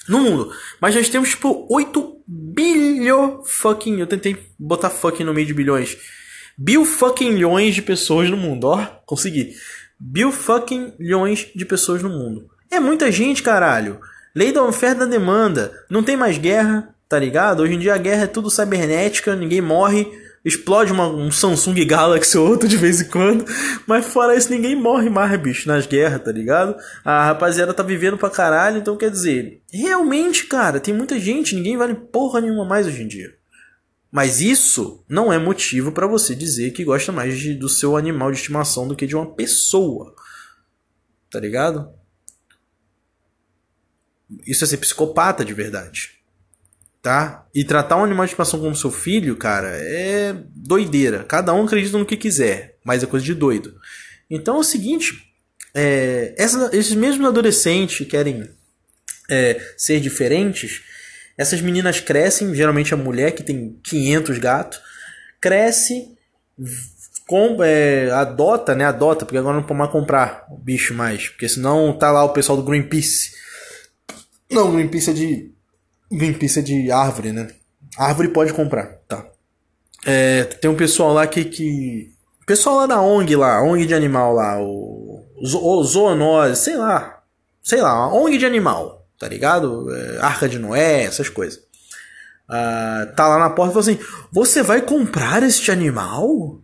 no 0.10 0.20
mundo. 0.20 0.51
Mas 0.82 0.94
nós 0.94 1.08
temos, 1.08 1.30
tipo, 1.30 1.65
8 1.70 2.22
bilhões. 2.27 3.50
Fucking. 3.50 3.98
Eu 3.98 4.08
tentei 4.08 4.38
botar 4.60 4.89
fucking 4.89 5.24
no 5.24 5.34
meio 5.34 5.48
de 5.48 5.53
bilhões 5.53 5.98
Bil 6.58 6.84
fucking 6.84 7.32
milhões 7.32 7.74
de 7.74 7.82
pessoas 7.82 8.30
no 8.30 8.36
mundo, 8.36 8.65
ó, 8.65 8.86
consegui. 9.06 9.56
Bil 9.98 10.34
fucking 10.34 10.96
milhões 11.00 11.48
de 11.56 11.65
pessoas 11.65 12.03
no 12.03 12.10
mundo. 12.10 12.50
É 12.71 12.79
muita 12.79 13.11
gente, 13.11 13.43
caralho. 13.43 13.99
Lei 14.33 14.53
da 14.53 14.63
oferta 14.63 15.01
da 15.01 15.05
demanda. 15.05 15.73
Não 15.89 16.01
tem 16.01 16.15
mais 16.15 16.37
guerra, 16.37 16.95
tá 17.09 17.19
ligado? 17.19 17.61
Hoje 17.61 17.73
em 17.73 17.79
dia 17.79 17.93
a 17.93 17.97
guerra 17.97 18.23
é 18.23 18.27
tudo 18.27 18.49
cibernética, 18.49 19.35
ninguém 19.35 19.59
morre. 19.59 20.09
Explode 20.43 20.91
uma, 20.91 21.05
um 21.05 21.29
Samsung 21.29 21.85
Galaxy 21.85 22.37
ou 22.37 22.47
outro 22.47 22.69
de 22.69 22.77
vez 22.77 23.01
em 23.01 23.09
quando. 23.09 23.45
Mas 23.85 24.05
fora 24.05 24.37
isso, 24.37 24.49
ninguém 24.49 24.73
morre 24.73 25.09
mais, 25.09 25.37
bicho, 25.39 25.67
nas 25.67 25.85
guerras, 25.85 26.23
tá 26.23 26.31
ligado? 26.31 26.73
A 27.03 27.25
rapaziada 27.25 27.73
tá 27.73 27.83
vivendo 27.83 28.17
pra 28.17 28.29
caralho, 28.29 28.77
então 28.77 28.95
quer 28.95 29.11
dizer, 29.11 29.61
realmente, 29.71 30.45
cara, 30.45 30.79
tem 30.79 30.93
muita 30.93 31.19
gente, 31.19 31.53
ninguém 31.53 31.75
vale 31.75 31.93
porra 31.93 32.39
nenhuma 32.39 32.63
mais 32.63 32.87
hoje 32.87 33.03
em 33.03 33.07
dia. 33.07 33.35
Mas 34.09 34.39
isso 34.39 35.03
não 35.09 35.31
é 35.31 35.37
motivo 35.37 35.91
para 35.91 36.07
você 36.07 36.33
dizer 36.33 36.71
que 36.71 36.85
gosta 36.85 37.11
mais 37.11 37.37
de, 37.37 37.53
do 37.53 37.67
seu 37.67 37.97
animal 37.97 38.31
de 38.31 38.37
estimação 38.37 38.87
do 38.87 38.95
que 38.95 39.05
de 39.05 39.15
uma 39.15 39.25
pessoa. 39.35 40.15
Tá 41.29 41.39
ligado? 41.39 42.00
Isso 44.45 44.63
é 44.63 44.67
ser 44.67 44.77
psicopata 44.77 45.43
de 45.43 45.53
verdade. 45.53 46.11
Tá? 47.01 47.45
E 47.53 47.63
tratar 47.63 47.97
um 47.97 48.03
animal 48.03 48.25
de 48.25 48.31
estimação 48.31 48.59
como 48.59 48.75
seu 48.75 48.91
filho, 48.91 49.35
cara, 49.35 49.69
é 49.69 50.35
doideira. 50.55 51.23
Cada 51.23 51.53
um 51.53 51.65
acredita 51.65 51.97
no 51.97 52.05
que 52.05 52.15
quiser, 52.15 52.77
mas 52.83 53.01
é 53.01 53.07
coisa 53.07 53.25
de 53.25 53.33
doido. 53.33 53.75
Então 54.29 54.57
é 54.57 54.59
o 54.59 54.63
seguinte: 54.63 55.31
é, 55.73 56.35
esses 56.38 56.93
mesmos 56.93 57.27
adolescentes 57.27 57.97
que 57.97 58.05
querem 58.05 58.47
é, 59.29 59.59
ser 59.75 60.00
diferentes, 60.00 60.81
essas 61.38 61.59
meninas 61.59 62.00
crescem, 62.00 62.53
geralmente 62.53 62.93
a 62.93 62.97
mulher 62.97 63.31
que 63.31 63.41
tem 63.41 63.79
500 63.83 64.38
gatos, 64.38 64.81
cresce, 65.39 66.15
com, 67.27 67.63
é, 67.63 68.11
adota, 68.11 68.75
né? 68.75 68.85
Adota, 68.85 69.25
porque 69.25 69.38
agora 69.38 69.55
não 69.55 69.63
pode 69.63 69.79
mais 69.79 69.91
comprar 69.91 70.45
o 70.51 70.57
bicho 70.57 70.93
mais, 70.93 71.29
porque 71.29 71.47
senão 71.47 71.97
tá 71.97 72.11
lá 72.11 72.23
o 72.23 72.33
pessoal 72.33 72.57
do 72.57 72.63
Greenpeace. 72.63 73.31
Não, 74.51 74.77
é 74.77 74.84
de. 75.13 75.51
É 76.12 76.62
de 76.62 76.91
árvore, 76.91 77.31
né? 77.31 77.48
Árvore 77.98 78.29
pode 78.29 78.53
comprar, 78.53 79.00
tá. 79.08 79.25
É, 80.05 80.43
tem 80.43 80.70
um 80.70 80.75
pessoal 80.75 81.13
lá 81.13 81.25
que. 81.27 81.46
que 81.46 82.12
pessoal 82.46 82.77
lá 82.77 82.86
da 82.86 83.01
ONG 83.01 83.36
lá, 83.36 83.62
ONG 83.63 83.86
de 83.86 83.93
animal 83.93 84.34
lá, 84.34 84.60
o, 84.62 85.24
o 85.41 85.84
zoonose, 85.84 86.62
sei 86.62 86.75
lá. 86.75 87.22
Sei 87.63 87.81
lá, 87.81 88.13
ONG 88.13 88.38
de 88.38 88.46
animal 88.46 89.01
tá 89.22 89.27
ligado? 89.27 89.93
É, 89.93 90.17
Arca 90.20 90.50
de 90.50 90.58
Noé, 90.58 91.03
essas 91.03 91.29
coisas. 91.29 91.60
Uh, 92.50 93.15
tá 93.15 93.27
lá 93.27 93.38
na 93.38 93.51
porta 93.51 93.72
e 93.72 93.74
fala 93.74 93.79
assim: 93.79 94.00
Você 94.31 94.63
vai 94.63 94.81
comprar 94.81 95.43
este 95.43 95.72
animal? 95.72 96.60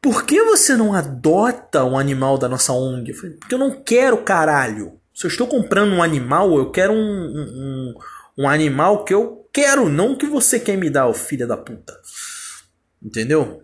Por 0.00 0.24
que 0.24 0.42
você 0.42 0.76
não 0.76 0.94
adota 0.94 1.84
um 1.84 1.98
animal 1.98 2.38
da 2.38 2.48
nossa 2.48 2.72
ONG? 2.72 3.10
Eu 3.10 3.16
falei, 3.16 3.36
Porque 3.36 3.54
eu 3.54 3.58
não 3.58 3.82
quero, 3.82 4.18
caralho. 4.18 4.98
Se 5.14 5.26
eu 5.26 5.28
estou 5.28 5.46
comprando 5.46 5.92
um 5.92 6.02
animal, 6.02 6.56
eu 6.56 6.70
quero 6.70 6.92
um, 6.92 6.96
um, 6.96 7.94
um 8.38 8.48
animal 8.48 9.04
que 9.04 9.12
eu 9.12 9.48
quero, 9.52 9.88
não 9.88 10.16
que 10.16 10.26
você 10.26 10.58
quer 10.58 10.76
me 10.76 10.88
dar, 10.88 11.12
filha 11.12 11.46
da 11.46 11.56
puta. 11.56 11.94
Entendeu? 13.02 13.62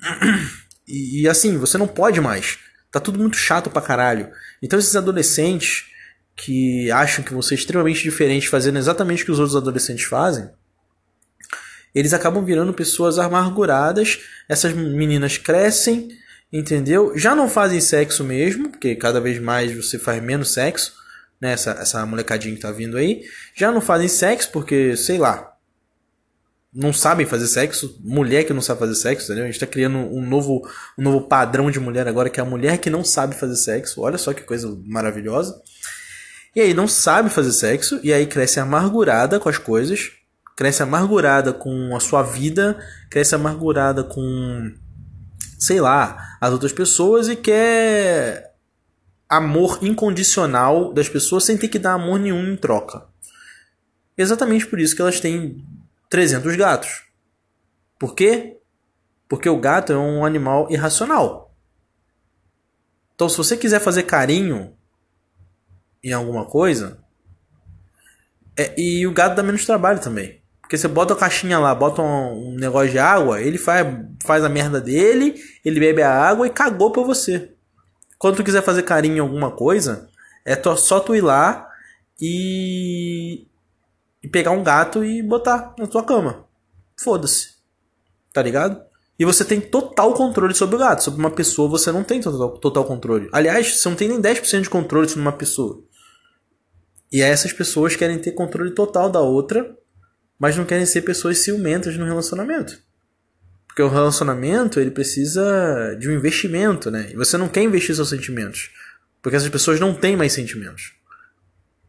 E, 0.86 1.22
e 1.22 1.28
assim, 1.30 1.56
você 1.56 1.78
não 1.78 1.86
pode 1.86 2.20
mais. 2.20 2.58
Tá 2.92 3.00
tudo 3.00 3.18
muito 3.18 3.38
chato 3.38 3.70
pra 3.70 3.80
caralho. 3.80 4.30
Então 4.62 4.78
esses 4.78 4.94
adolescentes 4.94 5.86
que 6.36 6.90
acham 6.90 7.24
que 7.24 7.32
você 7.32 7.54
é 7.54 7.56
extremamente 7.56 8.02
diferente 8.02 8.50
fazendo 8.50 8.78
exatamente 8.78 9.22
o 9.22 9.24
que 9.24 9.32
os 9.32 9.38
outros 9.38 9.56
adolescentes 9.56 10.04
fazem, 10.04 10.50
eles 11.94 12.12
acabam 12.12 12.44
virando 12.44 12.74
pessoas 12.74 13.18
amarguradas. 13.18 14.20
Essas 14.48 14.72
meninas 14.74 15.38
crescem, 15.38 16.08
entendeu? 16.52 17.16
Já 17.16 17.34
não 17.34 17.48
fazem 17.48 17.80
sexo 17.80 18.24
mesmo, 18.24 18.70
porque 18.70 18.94
cada 18.94 19.20
vez 19.20 19.38
mais 19.38 19.72
você 19.72 19.98
faz 19.98 20.22
menos 20.22 20.52
sexo, 20.52 20.94
né? 21.40 21.52
Essa, 21.52 21.72
essa 21.72 22.06
molecadinha 22.06 22.54
que 22.54 22.60
tá 22.60 22.70
vindo 22.70 22.96
aí. 22.96 23.22
Já 23.54 23.70
não 23.70 23.80
fazem 23.80 24.08
sexo 24.08 24.50
porque, 24.52 24.96
sei 24.96 25.18
lá, 25.18 25.54
não 26.74 26.92
sabem 26.92 27.24
fazer 27.24 27.46
sexo, 27.46 27.96
mulher 28.02 28.44
que 28.44 28.52
não 28.52 28.60
sabe 28.60 28.80
fazer 28.80 28.96
sexo, 28.96 29.26
entendeu? 29.26 29.44
A 29.44 29.46
gente 29.46 29.60
tá 29.60 29.66
criando 29.66 29.98
um 29.98 30.26
novo, 30.26 30.68
um 30.98 31.02
novo 31.02 31.28
padrão 31.28 31.70
de 31.70 31.78
mulher 31.78 32.08
agora, 32.08 32.28
que 32.28 32.40
é 32.40 32.42
a 32.42 32.46
mulher 32.46 32.78
que 32.78 32.90
não 32.90 33.04
sabe 33.04 33.36
fazer 33.36 33.54
sexo. 33.56 34.00
Olha 34.00 34.18
só 34.18 34.32
que 34.32 34.42
coisa 34.42 34.76
maravilhosa. 34.84 35.62
E 36.54 36.60
aí 36.60 36.74
não 36.74 36.88
sabe 36.88 37.30
fazer 37.30 37.52
sexo, 37.52 38.00
e 38.02 38.12
aí 38.12 38.26
cresce 38.26 38.58
amargurada 38.58 39.38
com 39.38 39.48
as 39.48 39.58
coisas, 39.58 40.10
cresce 40.56 40.82
amargurada 40.82 41.52
com 41.52 41.94
a 41.96 42.00
sua 42.00 42.22
vida, 42.22 42.76
cresce 43.08 43.34
amargurada 43.34 44.02
com, 44.02 44.72
sei 45.64 45.80
lá, 45.80 46.36
as 46.40 46.52
outras 46.52 46.72
pessoas 46.72 47.28
e 47.28 47.36
quer 47.36 48.54
amor 49.28 49.78
incondicional 49.82 50.92
das 50.92 51.08
pessoas 51.08 51.44
sem 51.44 51.56
ter 51.56 51.68
que 51.68 51.78
dar 51.78 51.94
amor 51.94 52.18
nenhum 52.18 52.52
em 52.52 52.56
troca. 52.56 53.06
Exatamente 54.16 54.66
por 54.66 54.78
isso 54.78 54.94
que 54.94 55.02
elas 55.02 55.20
têm 55.20 55.64
300 56.10 56.54
gatos. 56.56 57.02
Por 57.98 58.14
quê? 58.14 58.58
Porque 59.28 59.48
o 59.48 59.58
gato 59.58 59.92
é 59.92 59.96
um 59.96 60.24
animal 60.24 60.70
irracional. 60.70 61.54
Então, 63.14 63.28
se 63.28 63.36
você 63.36 63.56
quiser 63.56 63.80
fazer 63.80 64.02
carinho 64.02 64.76
em 66.04 66.12
alguma 66.12 66.44
coisa. 66.44 67.02
É, 68.56 68.78
e 68.78 69.06
o 69.06 69.12
gato 69.12 69.34
dá 69.34 69.42
menos 69.42 69.64
trabalho 69.64 70.00
também. 70.00 70.43
Porque 70.64 70.78
você 70.78 70.88
bota 70.88 71.12
a 71.12 71.16
caixinha 71.16 71.58
lá, 71.58 71.74
bota 71.74 72.00
um, 72.00 72.54
negócio 72.54 72.90
de 72.90 72.98
água, 72.98 73.40
ele 73.40 73.58
faz, 73.58 73.86
faz 74.24 74.42
a 74.42 74.48
merda 74.48 74.80
dele, 74.80 75.34
ele 75.62 75.78
bebe 75.78 76.00
a 76.00 76.10
água 76.10 76.46
e 76.46 76.50
cagou 76.50 76.90
pra 76.90 77.02
você. 77.02 77.52
Quando 78.18 78.36
tu 78.36 78.44
quiser 78.44 78.62
fazer 78.62 78.82
carinho 78.82 79.18
em 79.18 79.20
alguma 79.20 79.50
coisa, 79.50 80.08
é 80.42 80.56
só 80.76 81.00
tu 81.00 81.14
ir 81.14 81.20
lá 81.20 81.68
e, 82.18 83.46
e 84.22 84.28
pegar 84.28 84.52
um 84.52 84.64
gato 84.64 85.04
e 85.04 85.22
botar 85.22 85.74
na 85.78 85.86
tua 85.86 86.02
cama. 86.02 86.46
Foda-se. 86.98 87.54
Tá 88.32 88.40
ligado? 88.40 88.82
E 89.18 89.24
você 89.26 89.44
tem 89.44 89.60
total 89.60 90.14
controle 90.14 90.54
sobre 90.54 90.76
o 90.76 90.78
gato. 90.78 91.04
Sobre 91.04 91.20
uma 91.20 91.30
pessoa 91.30 91.68
você 91.68 91.92
não 91.92 92.02
tem 92.02 92.22
total, 92.22 92.56
total 92.56 92.84
controle. 92.86 93.28
Aliás, 93.32 93.76
você 93.76 93.88
não 93.88 93.96
tem 93.96 94.08
nem 94.08 94.20
10% 94.20 94.62
de 94.62 94.70
controle 94.70 95.08
sobre 95.08 95.20
uma 95.20 95.32
pessoa. 95.32 95.84
E 97.12 97.20
essas 97.20 97.52
pessoas 97.52 97.94
querem 97.94 98.18
ter 98.18 98.32
controle 98.32 98.70
total 98.70 99.10
da 99.10 99.20
outra, 99.20 99.76
mas 100.44 100.58
não 100.58 100.66
querem 100.66 100.84
ser 100.84 101.00
pessoas 101.00 101.38
ciumentas 101.38 101.96
no 101.96 102.04
relacionamento. 102.04 102.78
Porque 103.66 103.80
o 103.80 103.88
relacionamento, 103.88 104.78
ele 104.78 104.90
precisa 104.90 105.96
de 105.98 106.06
um 106.06 106.12
investimento, 106.12 106.90
né? 106.90 107.08
E 107.10 107.16
você 107.16 107.38
não 107.38 107.48
quer 107.48 107.62
investir 107.62 107.96
seus 107.96 108.10
sentimentos. 108.10 108.70
Porque 109.22 109.36
essas 109.36 109.48
pessoas 109.48 109.80
não 109.80 109.94
têm 109.94 110.18
mais 110.18 110.34
sentimentos 110.34 110.92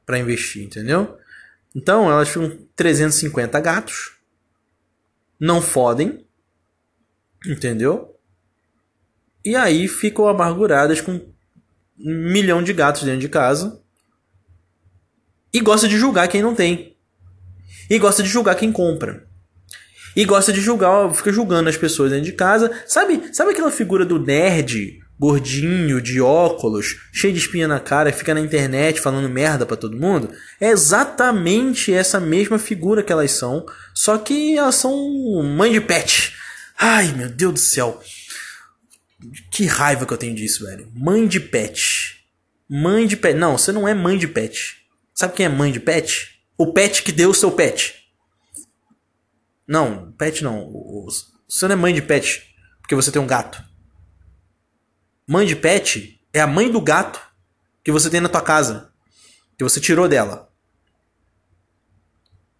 para 0.05 0.17
investir, 0.17 0.63
entendeu? 0.63 1.17
Então, 1.75 2.09
elas 2.09 2.29
ficam 2.29 2.57
350 2.77 3.59
gatos, 3.59 4.13
não 5.37 5.61
fodem, 5.61 6.25
entendeu? 7.45 8.17
E 9.43 9.53
aí 9.53 9.89
ficam 9.89 10.29
amarguradas 10.29 11.01
com 11.01 11.11
um 11.11 12.31
milhão 12.31 12.63
de 12.63 12.71
gatos 12.71 13.03
dentro 13.03 13.19
de 13.19 13.27
casa 13.27 13.81
e 15.51 15.59
gosta 15.59 15.89
de 15.89 15.97
julgar 15.97 16.29
quem 16.29 16.41
não 16.41 16.55
tem. 16.55 16.94
E 17.89 17.99
gosta 17.99 18.23
de 18.23 18.29
julgar 18.29 18.55
quem 18.55 18.71
compra. 18.71 19.25
E 20.15 20.23
gosta 20.23 20.53
de 20.53 20.61
julgar, 20.61 21.13
fica 21.13 21.31
julgando 21.31 21.69
as 21.69 21.75
pessoas 21.75 22.11
dentro 22.11 22.25
de 22.25 22.31
casa. 22.31 22.71
Sabe, 22.87 23.21
sabe 23.33 23.51
aquela 23.51 23.69
figura 23.69 24.05
do 24.05 24.17
nerd, 24.17 24.99
gordinho, 25.19 26.01
de 26.01 26.21
óculos, 26.21 26.95
cheio 27.11 27.33
de 27.33 27.39
espinha 27.39 27.67
na 27.67 27.81
cara, 27.81 28.11
que 28.11 28.19
fica 28.19 28.33
na 28.33 28.39
internet 28.39 29.01
falando 29.01 29.29
merda 29.29 29.65
para 29.65 29.75
todo 29.75 29.99
mundo? 29.99 30.31
É 30.59 30.69
exatamente 30.69 31.93
essa 31.93 32.19
mesma 32.19 32.57
figura 32.57 33.03
que 33.03 33.11
elas 33.11 33.31
são, 33.31 33.65
só 33.93 34.17
que 34.17 34.57
elas 34.57 34.75
são 34.75 35.43
mãe 35.43 35.73
de 35.73 35.81
pet. 35.81 36.33
Ai, 36.79 37.13
meu 37.13 37.29
Deus 37.29 37.53
do 37.53 37.59
céu. 37.59 38.01
Que 39.51 39.65
raiva 39.65 40.05
que 40.05 40.13
eu 40.13 40.17
tenho 40.17 40.35
disso, 40.35 40.65
velho. 40.65 40.89
Mãe 40.95 41.27
de 41.27 41.39
pet. 41.39 42.25
Mãe 42.69 43.05
de 43.05 43.17
pet. 43.17 43.37
Não, 43.37 43.57
você 43.57 43.71
não 43.71 43.87
é 43.87 43.93
mãe 43.93 44.17
de 44.17 44.27
pet. 44.27 44.77
Sabe 45.13 45.33
quem 45.33 45.45
é 45.45 45.49
mãe 45.49 45.71
de 45.71 45.79
pet? 45.79 46.34
O 46.57 46.71
pet 46.71 47.03
que 47.03 47.11
deu 47.11 47.29
o 47.29 47.33
seu 47.33 47.51
pet. 47.51 48.05
Não, 49.67 50.11
pet 50.13 50.43
não. 50.43 50.71
Você 51.47 51.67
não 51.67 51.73
é 51.73 51.75
mãe 51.75 51.93
de 51.93 52.01
pet 52.01 52.55
porque 52.81 52.95
você 52.95 53.11
tem 53.11 53.21
um 53.21 53.27
gato. 53.27 53.63
mãe 55.27 55.45
de 55.45 55.55
pet 55.55 56.21
é 56.31 56.39
a 56.39 56.45
mãe 56.45 56.71
do 56.71 56.79
gato 56.79 57.19
que 57.83 57.91
você 57.91 58.09
tem 58.11 58.21
na 58.21 58.29
tua 58.29 58.41
casa. 58.41 58.91
Que 59.57 59.63
você 59.63 59.79
tirou 59.79 60.07
dela. 60.07 60.51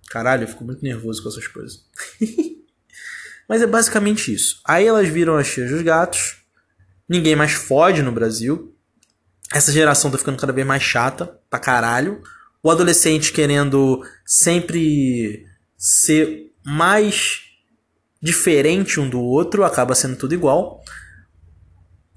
Caralho, 0.10 0.44
eu 0.44 0.48
fico 0.48 0.64
muito 0.64 0.82
nervoso 0.82 1.22
com 1.22 1.30
essas 1.30 1.48
coisas. 1.48 1.86
Mas 3.48 3.62
é 3.62 3.68
basicamente 3.68 4.34
isso. 4.34 4.62
Aí 4.66 4.88
elas 4.88 5.08
viram 5.08 5.38
as 5.38 5.52
tias 5.52 5.70
dos 5.70 5.82
gatos. 5.84 6.38
Ninguém 7.08 7.36
mais 7.36 7.52
fode 7.52 8.02
no 8.02 8.12
Brasil. 8.12 8.76
Essa 9.54 9.72
geração 9.72 10.10
tá 10.10 10.18
ficando 10.18 10.40
cada 10.40 10.54
vez 10.54 10.66
mais 10.66 10.82
chata 10.82 11.40
pra 11.50 11.60
caralho. 11.60 12.24
O 12.66 12.72
adolescente 12.72 13.32
querendo 13.32 14.04
sempre 14.26 15.46
ser 15.78 16.52
mais 16.66 17.42
diferente 18.20 19.00
um 19.00 19.08
do 19.08 19.22
outro, 19.22 19.64
acaba 19.64 19.94
sendo 19.94 20.16
tudo 20.16 20.34
igual. 20.34 20.84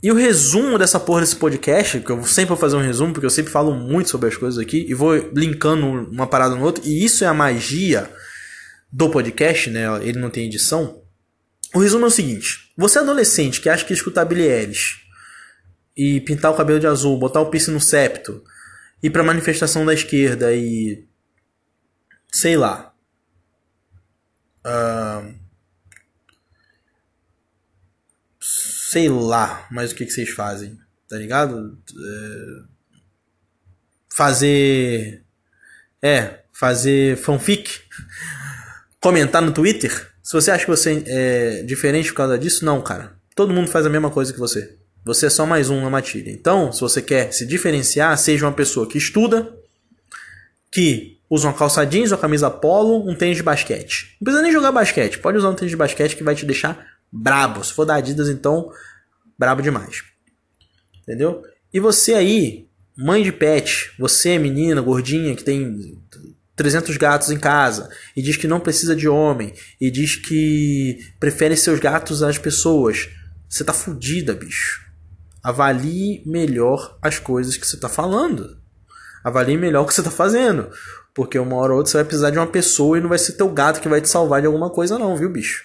E 0.03 0.11
o 0.11 0.15
resumo 0.15 0.79
dessa 0.79 0.99
porra 0.99 1.21
desse 1.21 1.37
podcast, 1.37 2.01
que 2.01 2.11
eu 2.11 2.25
sempre 2.25 2.49
vou 2.49 2.57
fazer 2.57 2.77
um 2.77 2.81
resumo, 2.81 3.13
porque 3.13 3.27
eu 3.27 3.31
sempre 3.31 3.53
falo 3.53 3.75
muito 3.75 4.09
sobre 4.09 4.31
as 4.31 4.39
coisas 4.39 4.59
aqui, 4.59 4.87
e 4.89 4.95
vou 4.95 5.15
linkando 5.37 5.85
uma 5.87 6.27
parada 6.27 6.55
no 6.55 6.65
outro, 6.65 6.83
e 6.87 7.05
isso 7.05 7.25
é 7.25 7.27
a 7.27 7.35
magia 7.35 8.11
do 8.91 9.11
podcast, 9.11 9.69
né? 9.69 9.85
Ele 10.03 10.19
não 10.19 10.31
tem 10.31 10.47
edição. 10.47 11.03
O 11.75 11.81
resumo 11.81 12.07
é 12.07 12.09
o 12.09 12.11
seguinte: 12.11 12.73
você 12.75 12.99
é 12.99 13.03
adolescente 13.03 13.61
que 13.61 13.69
acha 13.69 13.85
que 13.85 13.93
escutar 13.93 14.25
Billie 14.25 14.49
Eilish 14.49 14.97
e 15.95 16.23
pintar 16.23 16.51
o 16.51 16.57
cabelo 16.57 16.81
de 16.81 16.87
azul, 16.87 17.19
botar 17.19 17.43
o 17.43 17.51
piercing 17.51 17.73
no 17.73 17.81
septo, 17.81 18.43
ir 19.03 19.11
pra 19.11 19.23
manifestação 19.23 19.85
da 19.85 19.95
esquerda 19.95 20.55
e. 20.55 21.07
sei 22.33 22.57
lá. 22.57 22.95
Uh, 24.67 25.35
sei 28.41 29.09
lá, 29.09 29.67
mas 29.71 29.93
o 29.93 29.95
que, 29.95 30.05
que 30.05 30.13
vocês 30.13 30.31
fazem, 30.31 30.79
tá 31.09 31.17
ligado? 31.17 31.79
É, 31.91 32.63
fazer. 34.15 35.25
É, 36.03 36.45
fazer 36.53 37.17
fanfic. 37.17 37.81
Comentar 39.01 39.41
no 39.41 39.53
Twitter. 39.53 40.13
Se 40.23 40.33
você 40.33 40.51
acha 40.51 40.65
que 40.65 40.71
você 40.71 41.03
é 41.07 41.63
diferente 41.63 42.11
por 42.11 42.17
causa 42.17 42.39
disso, 42.39 42.65
não, 42.65 42.83
cara. 42.83 43.17
Todo 43.35 43.55
mundo 43.55 43.71
faz 43.71 43.87
a 43.87 43.91
mesma 43.91 44.11
coisa 44.11 44.33
que 44.33 44.39
você. 44.39 44.77
Você 45.09 45.25
é 45.25 45.31
só 45.31 45.47
mais 45.47 45.71
um 45.71 45.81
na 45.81 45.89
matilha. 45.89 46.31
Então, 46.31 46.71
se 46.71 46.83
você 46.83 47.01
quer 47.01 47.33
se 47.33 47.47
diferenciar, 47.47 48.15
seja 48.19 48.45
uma 48.45 48.53
pessoa 48.53 48.87
que 48.87 48.99
estuda, 48.99 49.51
que 50.71 51.17
usa 51.31 51.49
uma 51.49 51.55
calça 51.55 51.83
jeans, 51.87 52.13
uma 52.13 52.19
camisa 52.19 52.51
polo, 52.51 53.09
um 53.09 53.15
tênis 53.15 53.39
de 53.39 53.43
basquete. 53.43 54.15
Não 54.21 54.27
precisa 54.27 54.43
nem 54.43 54.53
jogar 54.53 54.71
basquete, 54.71 55.19
pode 55.19 55.39
usar 55.39 55.49
um 55.49 55.55
tênis 55.55 55.71
de 55.71 55.79
basquete 55.79 56.15
que 56.15 56.23
vai 56.23 56.35
te 56.35 56.45
deixar 56.45 56.87
brabo. 57.11 57.65
Se 57.65 57.73
for 57.73 57.87
da 57.87 57.95
Adidas, 57.95 58.29
então, 58.29 58.71
brabo 59.39 59.63
demais. 59.63 60.03
Entendeu? 61.01 61.43
E 61.73 61.81
você 61.81 62.13
aí, 62.13 62.69
mãe 62.95 63.23
de 63.23 63.33
pet, 63.33 63.91
você 63.99 64.39
menina 64.39 64.83
gordinha 64.83 65.35
que 65.35 65.43
tem 65.43 65.99
300 66.55 66.95
gatos 66.99 67.31
em 67.31 67.39
casa 67.39 67.89
e 68.15 68.21
diz 68.21 68.37
que 68.37 68.47
não 68.47 68.61
precisa 68.61 68.95
de 68.95 69.09
homem 69.09 69.55
e 69.81 69.91
diz 69.91 70.17
que 70.17 70.99
prefere 71.19 71.57
seus 71.57 71.81
gatos 71.81 72.23
às 72.23 72.37
pessoas. 72.37 73.09
Você 73.49 73.65
tá 73.65 73.73
fudida, 73.73 74.35
bicho. 74.35 74.87
Avalie 75.43 76.23
melhor 76.27 76.99
as 77.01 77.19
coisas 77.19 77.57
que 77.57 77.67
você 77.67 77.77
tá 77.77 77.89
falando. 77.89 78.59
Avalie 79.23 79.57
melhor 79.57 79.83
o 79.83 79.87
que 79.87 79.95
você 79.95 80.03
tá 80.03 80.11
fazendo. 80.11 80.71
Porque 81.15 81.39
uma 81.39 81.57
hora 81.57 81.73
ou 81.73 81.79
outra 81.79 81.91
você 81.91 81.99
vai 81.99 82.05
precisar 82.05 82.31
de 82.31 82.39
uma 82.39 82.47
pessoa 82.47 82.99
e 82.99 83.01
não 83.01 83.09
vai 83.09 83.19
ser 83.19 83.33
teu 83.33 83.49
gato 83.49 83.81
que 83.81 83.89
vai 83.89 84.01
te 84.01 84.09
salvar 84.09 84.41
de 84.41 84.47
alguma 84.47 84.71
coisa, 84.71 84.99
não, 84.99 85.17
viu, 85.17 85.31
bicho? 85.31 85.65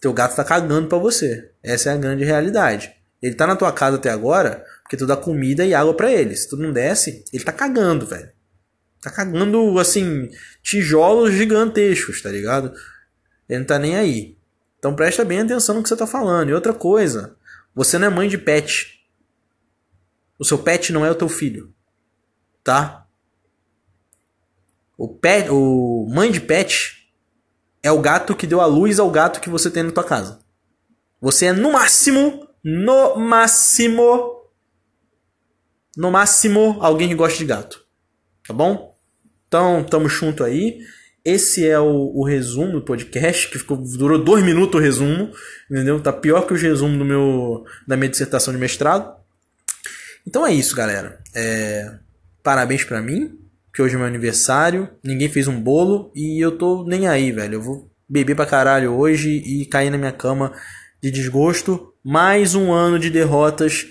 Teu 0.00 0.12
gato 0.12 0.34
tá 0.34 0.44
cagando 0.44 0.88
pra 0.88 0.98
você. 0.98 1.50
Essa 1.62 1.90
é 1.90 1.92
a 1.92 1.96
grande 1.96 2.24
realidade. 2.24 2.92
Ele 3.22 3.34
tá 3.34 3.46
na 3.46 3.54
tua 3.54 3.72
casa 3.72 3.96
até 3.96 4.10
agora 4.10 4.64
porque 4.82 4.96
tu 4.96 5.06
dá 5.06 5.16
comida 5.16 5.64
e 5.64 5.72
água 5.72 5.94
para 5.94 6.10
ele. 6.10 6.36
Se 6.36 6.48
tu 6.48 6.56
não 6.56 6.72
desce, 6.72 7.24
ele 7.32 7.44
tá 7.44 7.52
cagando, 7.52 8.04
velho. 8.04 8.30
Tá 9.00 9.10
cagando, 9.10 9.78
assim, 9.78 10.28
tijolos 10.62 11.32
gigantescos, 11.32 12.20
tá 12.20 12.30
ligado? 12.30 12.72
Ele 13.48 13.60
não 13.60 13.66
tá 13.66 13.78
nem 13.78 13.96
aí. 13.96 14.36
Então 14.78 14.94
presta 14.94 15.24
bem 15.24 15.40
atenção 15.40 15.76
no 15.76 15.82
que 15.82 15.88
você 15.88 15.96
tá 15.96 16.06
falando. 16.06 16.50
E 16.50 16.54
outra 16.54 16.74
coisa, 16.74 17.36
você 17.74 17.98
não 17.98 18.06
é 18.06 18.10
mãe 18.10 18.28
de 18.28 18.38
pet. 18.38 19.06
O 20.38 20.44
seu 20.44 20.58
pet 20.58 20.92
não 20.92 21.04
é 21.04 21.10
o 21.10 21.14
teu 21.14 21.28
filho. 21.28 21.74
Tá? 22.62 23.06
O 24.96 25.08
pet, 25.08 25.48
o 25.50 26.06
mãe 26.10 26.30
de 26.30 26.40
pet 26.40 27.10
é 27.82 27.90
o 27.90 28.00
gato 28.00 28.36
que 28.36 28.46
deu 28.46 28.60
a 28.60 28.66
luz 28.66 28.98
ao 28.98 29.10
gato 29.10 29.40
que 29.40 29.50
você 29.50 29.70
tem 29.70 29.82
na 29.82 29.90
tua 29.90 30.04
casa. 30.04 30.40
Você 31.20 31.46
é 31.46 31.52
no 31.52 31.72
máximo, 31.72 32.48
no 32.62 33.16
máximo, 33.16 34.42
no 35.96 36.10
máximo 36.10 36.78
alguém 36.80 37.08
que 37.08 37.14
gosta 37.14 37.38
de 37.38 37.44
gato. 37.44 37.84
Tá 38.46 38.52
bom? 38.52 38.96
Então, 39.46 39.84
tamo 39.84 40.08
junto 40.08 40.44
aí. 40.44 40.80
Esse 41.24 41.68
é 41.68 41.78
o, 41.78 42.12
o, 42.14 42.24
resumo 42.24 42.72
do 42.72 42.82
podcast, 42.82 43.48
que 43.48 43.58
ficou, 43.58 43.76
durou 43.76 44.22
dois 44.22 44.44
minutos 44.44 44.80
o 44.80 44.82
resumo, 44.82 45.32
entendeu? 45.70 46.00
Tá 46.00 46.12
pior 46.12 46.46
que 46.46 46.52
o 46.52 46.56
resumo 46.56 46.98
do 46.98 47.04
meu, 47.04 47.64
da 47.86 47.96
minha 47.96 48.08
dissertação 48.08 48.52
de 48.52 48.58
mestrado. 48.58 49.14
Então 50.26 50.44
é 50.44 50.52
isso, 50.52 50.74
galera. 50.74 51.20
É, 51.32 51.94
parabéns 52.42 52.82
para 52.82 53.00
mim, 53.00 53.38
que 53.72 53.80
hoje 53.80 53.94
é 53.94 53.98
meu 53.98 54.06
aniversário. 54.06 54.88
Ninguém 55.02 55.28
fez 55.28 55.46
um 55.46 55.60
bolo 55.60 56.10
e 56.12 56.44
eu 56.44 56.58
tô 56.58 56.84
nem 56.84 57.06
aí, 57.06 57.30
velho. 57.30 57.54
Eu 57.54 57.62
vou 57.62 57.90
beber 58.08 58.34
pra 58.34 58.44
caralho 58.44 58.92
hoje 58.92 59.30
e 59.30 59.64
cair 59.66 59.90
na 59.90 59.98
minha 59.98 60.12
cama 60.12 60.52
de 61.00 61.10
desgosto. 61.10 61.94
Mais 62.04 62.56
um 62.56 62.72
ano 62.72 62.98
de 62.98 63.10
derrotas, 63.10 63.86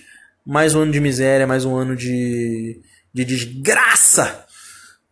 mais 0.46 0.76
um 0.76 0.82
ano 0.82 0.91
de 0.91 1.00
miséria, 1.00 1.48
mais 1.48 1.63
um 1.63 1.76
ano 1.78 1.96
de, 1.96 2.82
de 3.13 3.24
desgraça 3.24 4.46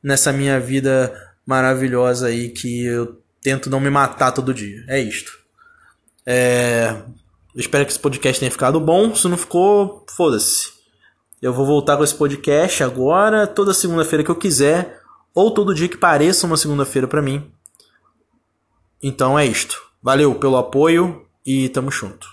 nessa 0.04 0.34
minha 0.34 0.60
vida 0.60 1.14
maravilhosa 1.50 2.28
aí 2.28 2.50
que 2.50 2.86
eu 2.86 3.20
tento 3.42 3.72
não 3.72 3.80
me 3.80 3.90
matar 3.90 4.32
todo 4.32 4.54
dia. 4.54 4.86
É 4.88 5.00
isto. 5.00 5.32
É... 6.24 6.96
Espero 7.56 7.84
que 7.84 7.92
esse 7.92 8.00
podcast 8.00 8.40
tenha 8.40 8.52
ficado 8.52 8.80
bom. 8.80 9.16
Se 9.16 9.28
não 9.28 9.36
ficou, 9.36 10.06
foda-se. 10.16 10.72
Eu 11.42 11.52
vou 11.52 11.66
voltar 11.66 11.98
com 11.98 12.04
esse 12.04 12.14
podcast 12.14 12.84
agora, 12.84 13.48
toda 13.48 13.74
segunda-feira 13.74 14.24
que 14.24 14.30
eu 14.30 14.36
quiser, 14.36 15.02
ou 15.34 15.50
todo 15.50 15.74
dia 15.74 15.90
que 15.90 15.98
pareça 15.98 16.46
uma 16.46 16.56
segunda-feira 16.56 17.08
para 17.08 17.22
mim. 17.22 17.52
Então 19.02 19.40
é 19.40 19.44
isto. 19.44 19.82
Valeu 20.04 20.36
pelo 20.36 20.56
apoio 20.56 21.26
e 21.44 21.68
tamo 21.70 21.90
junto. 21.90 22.28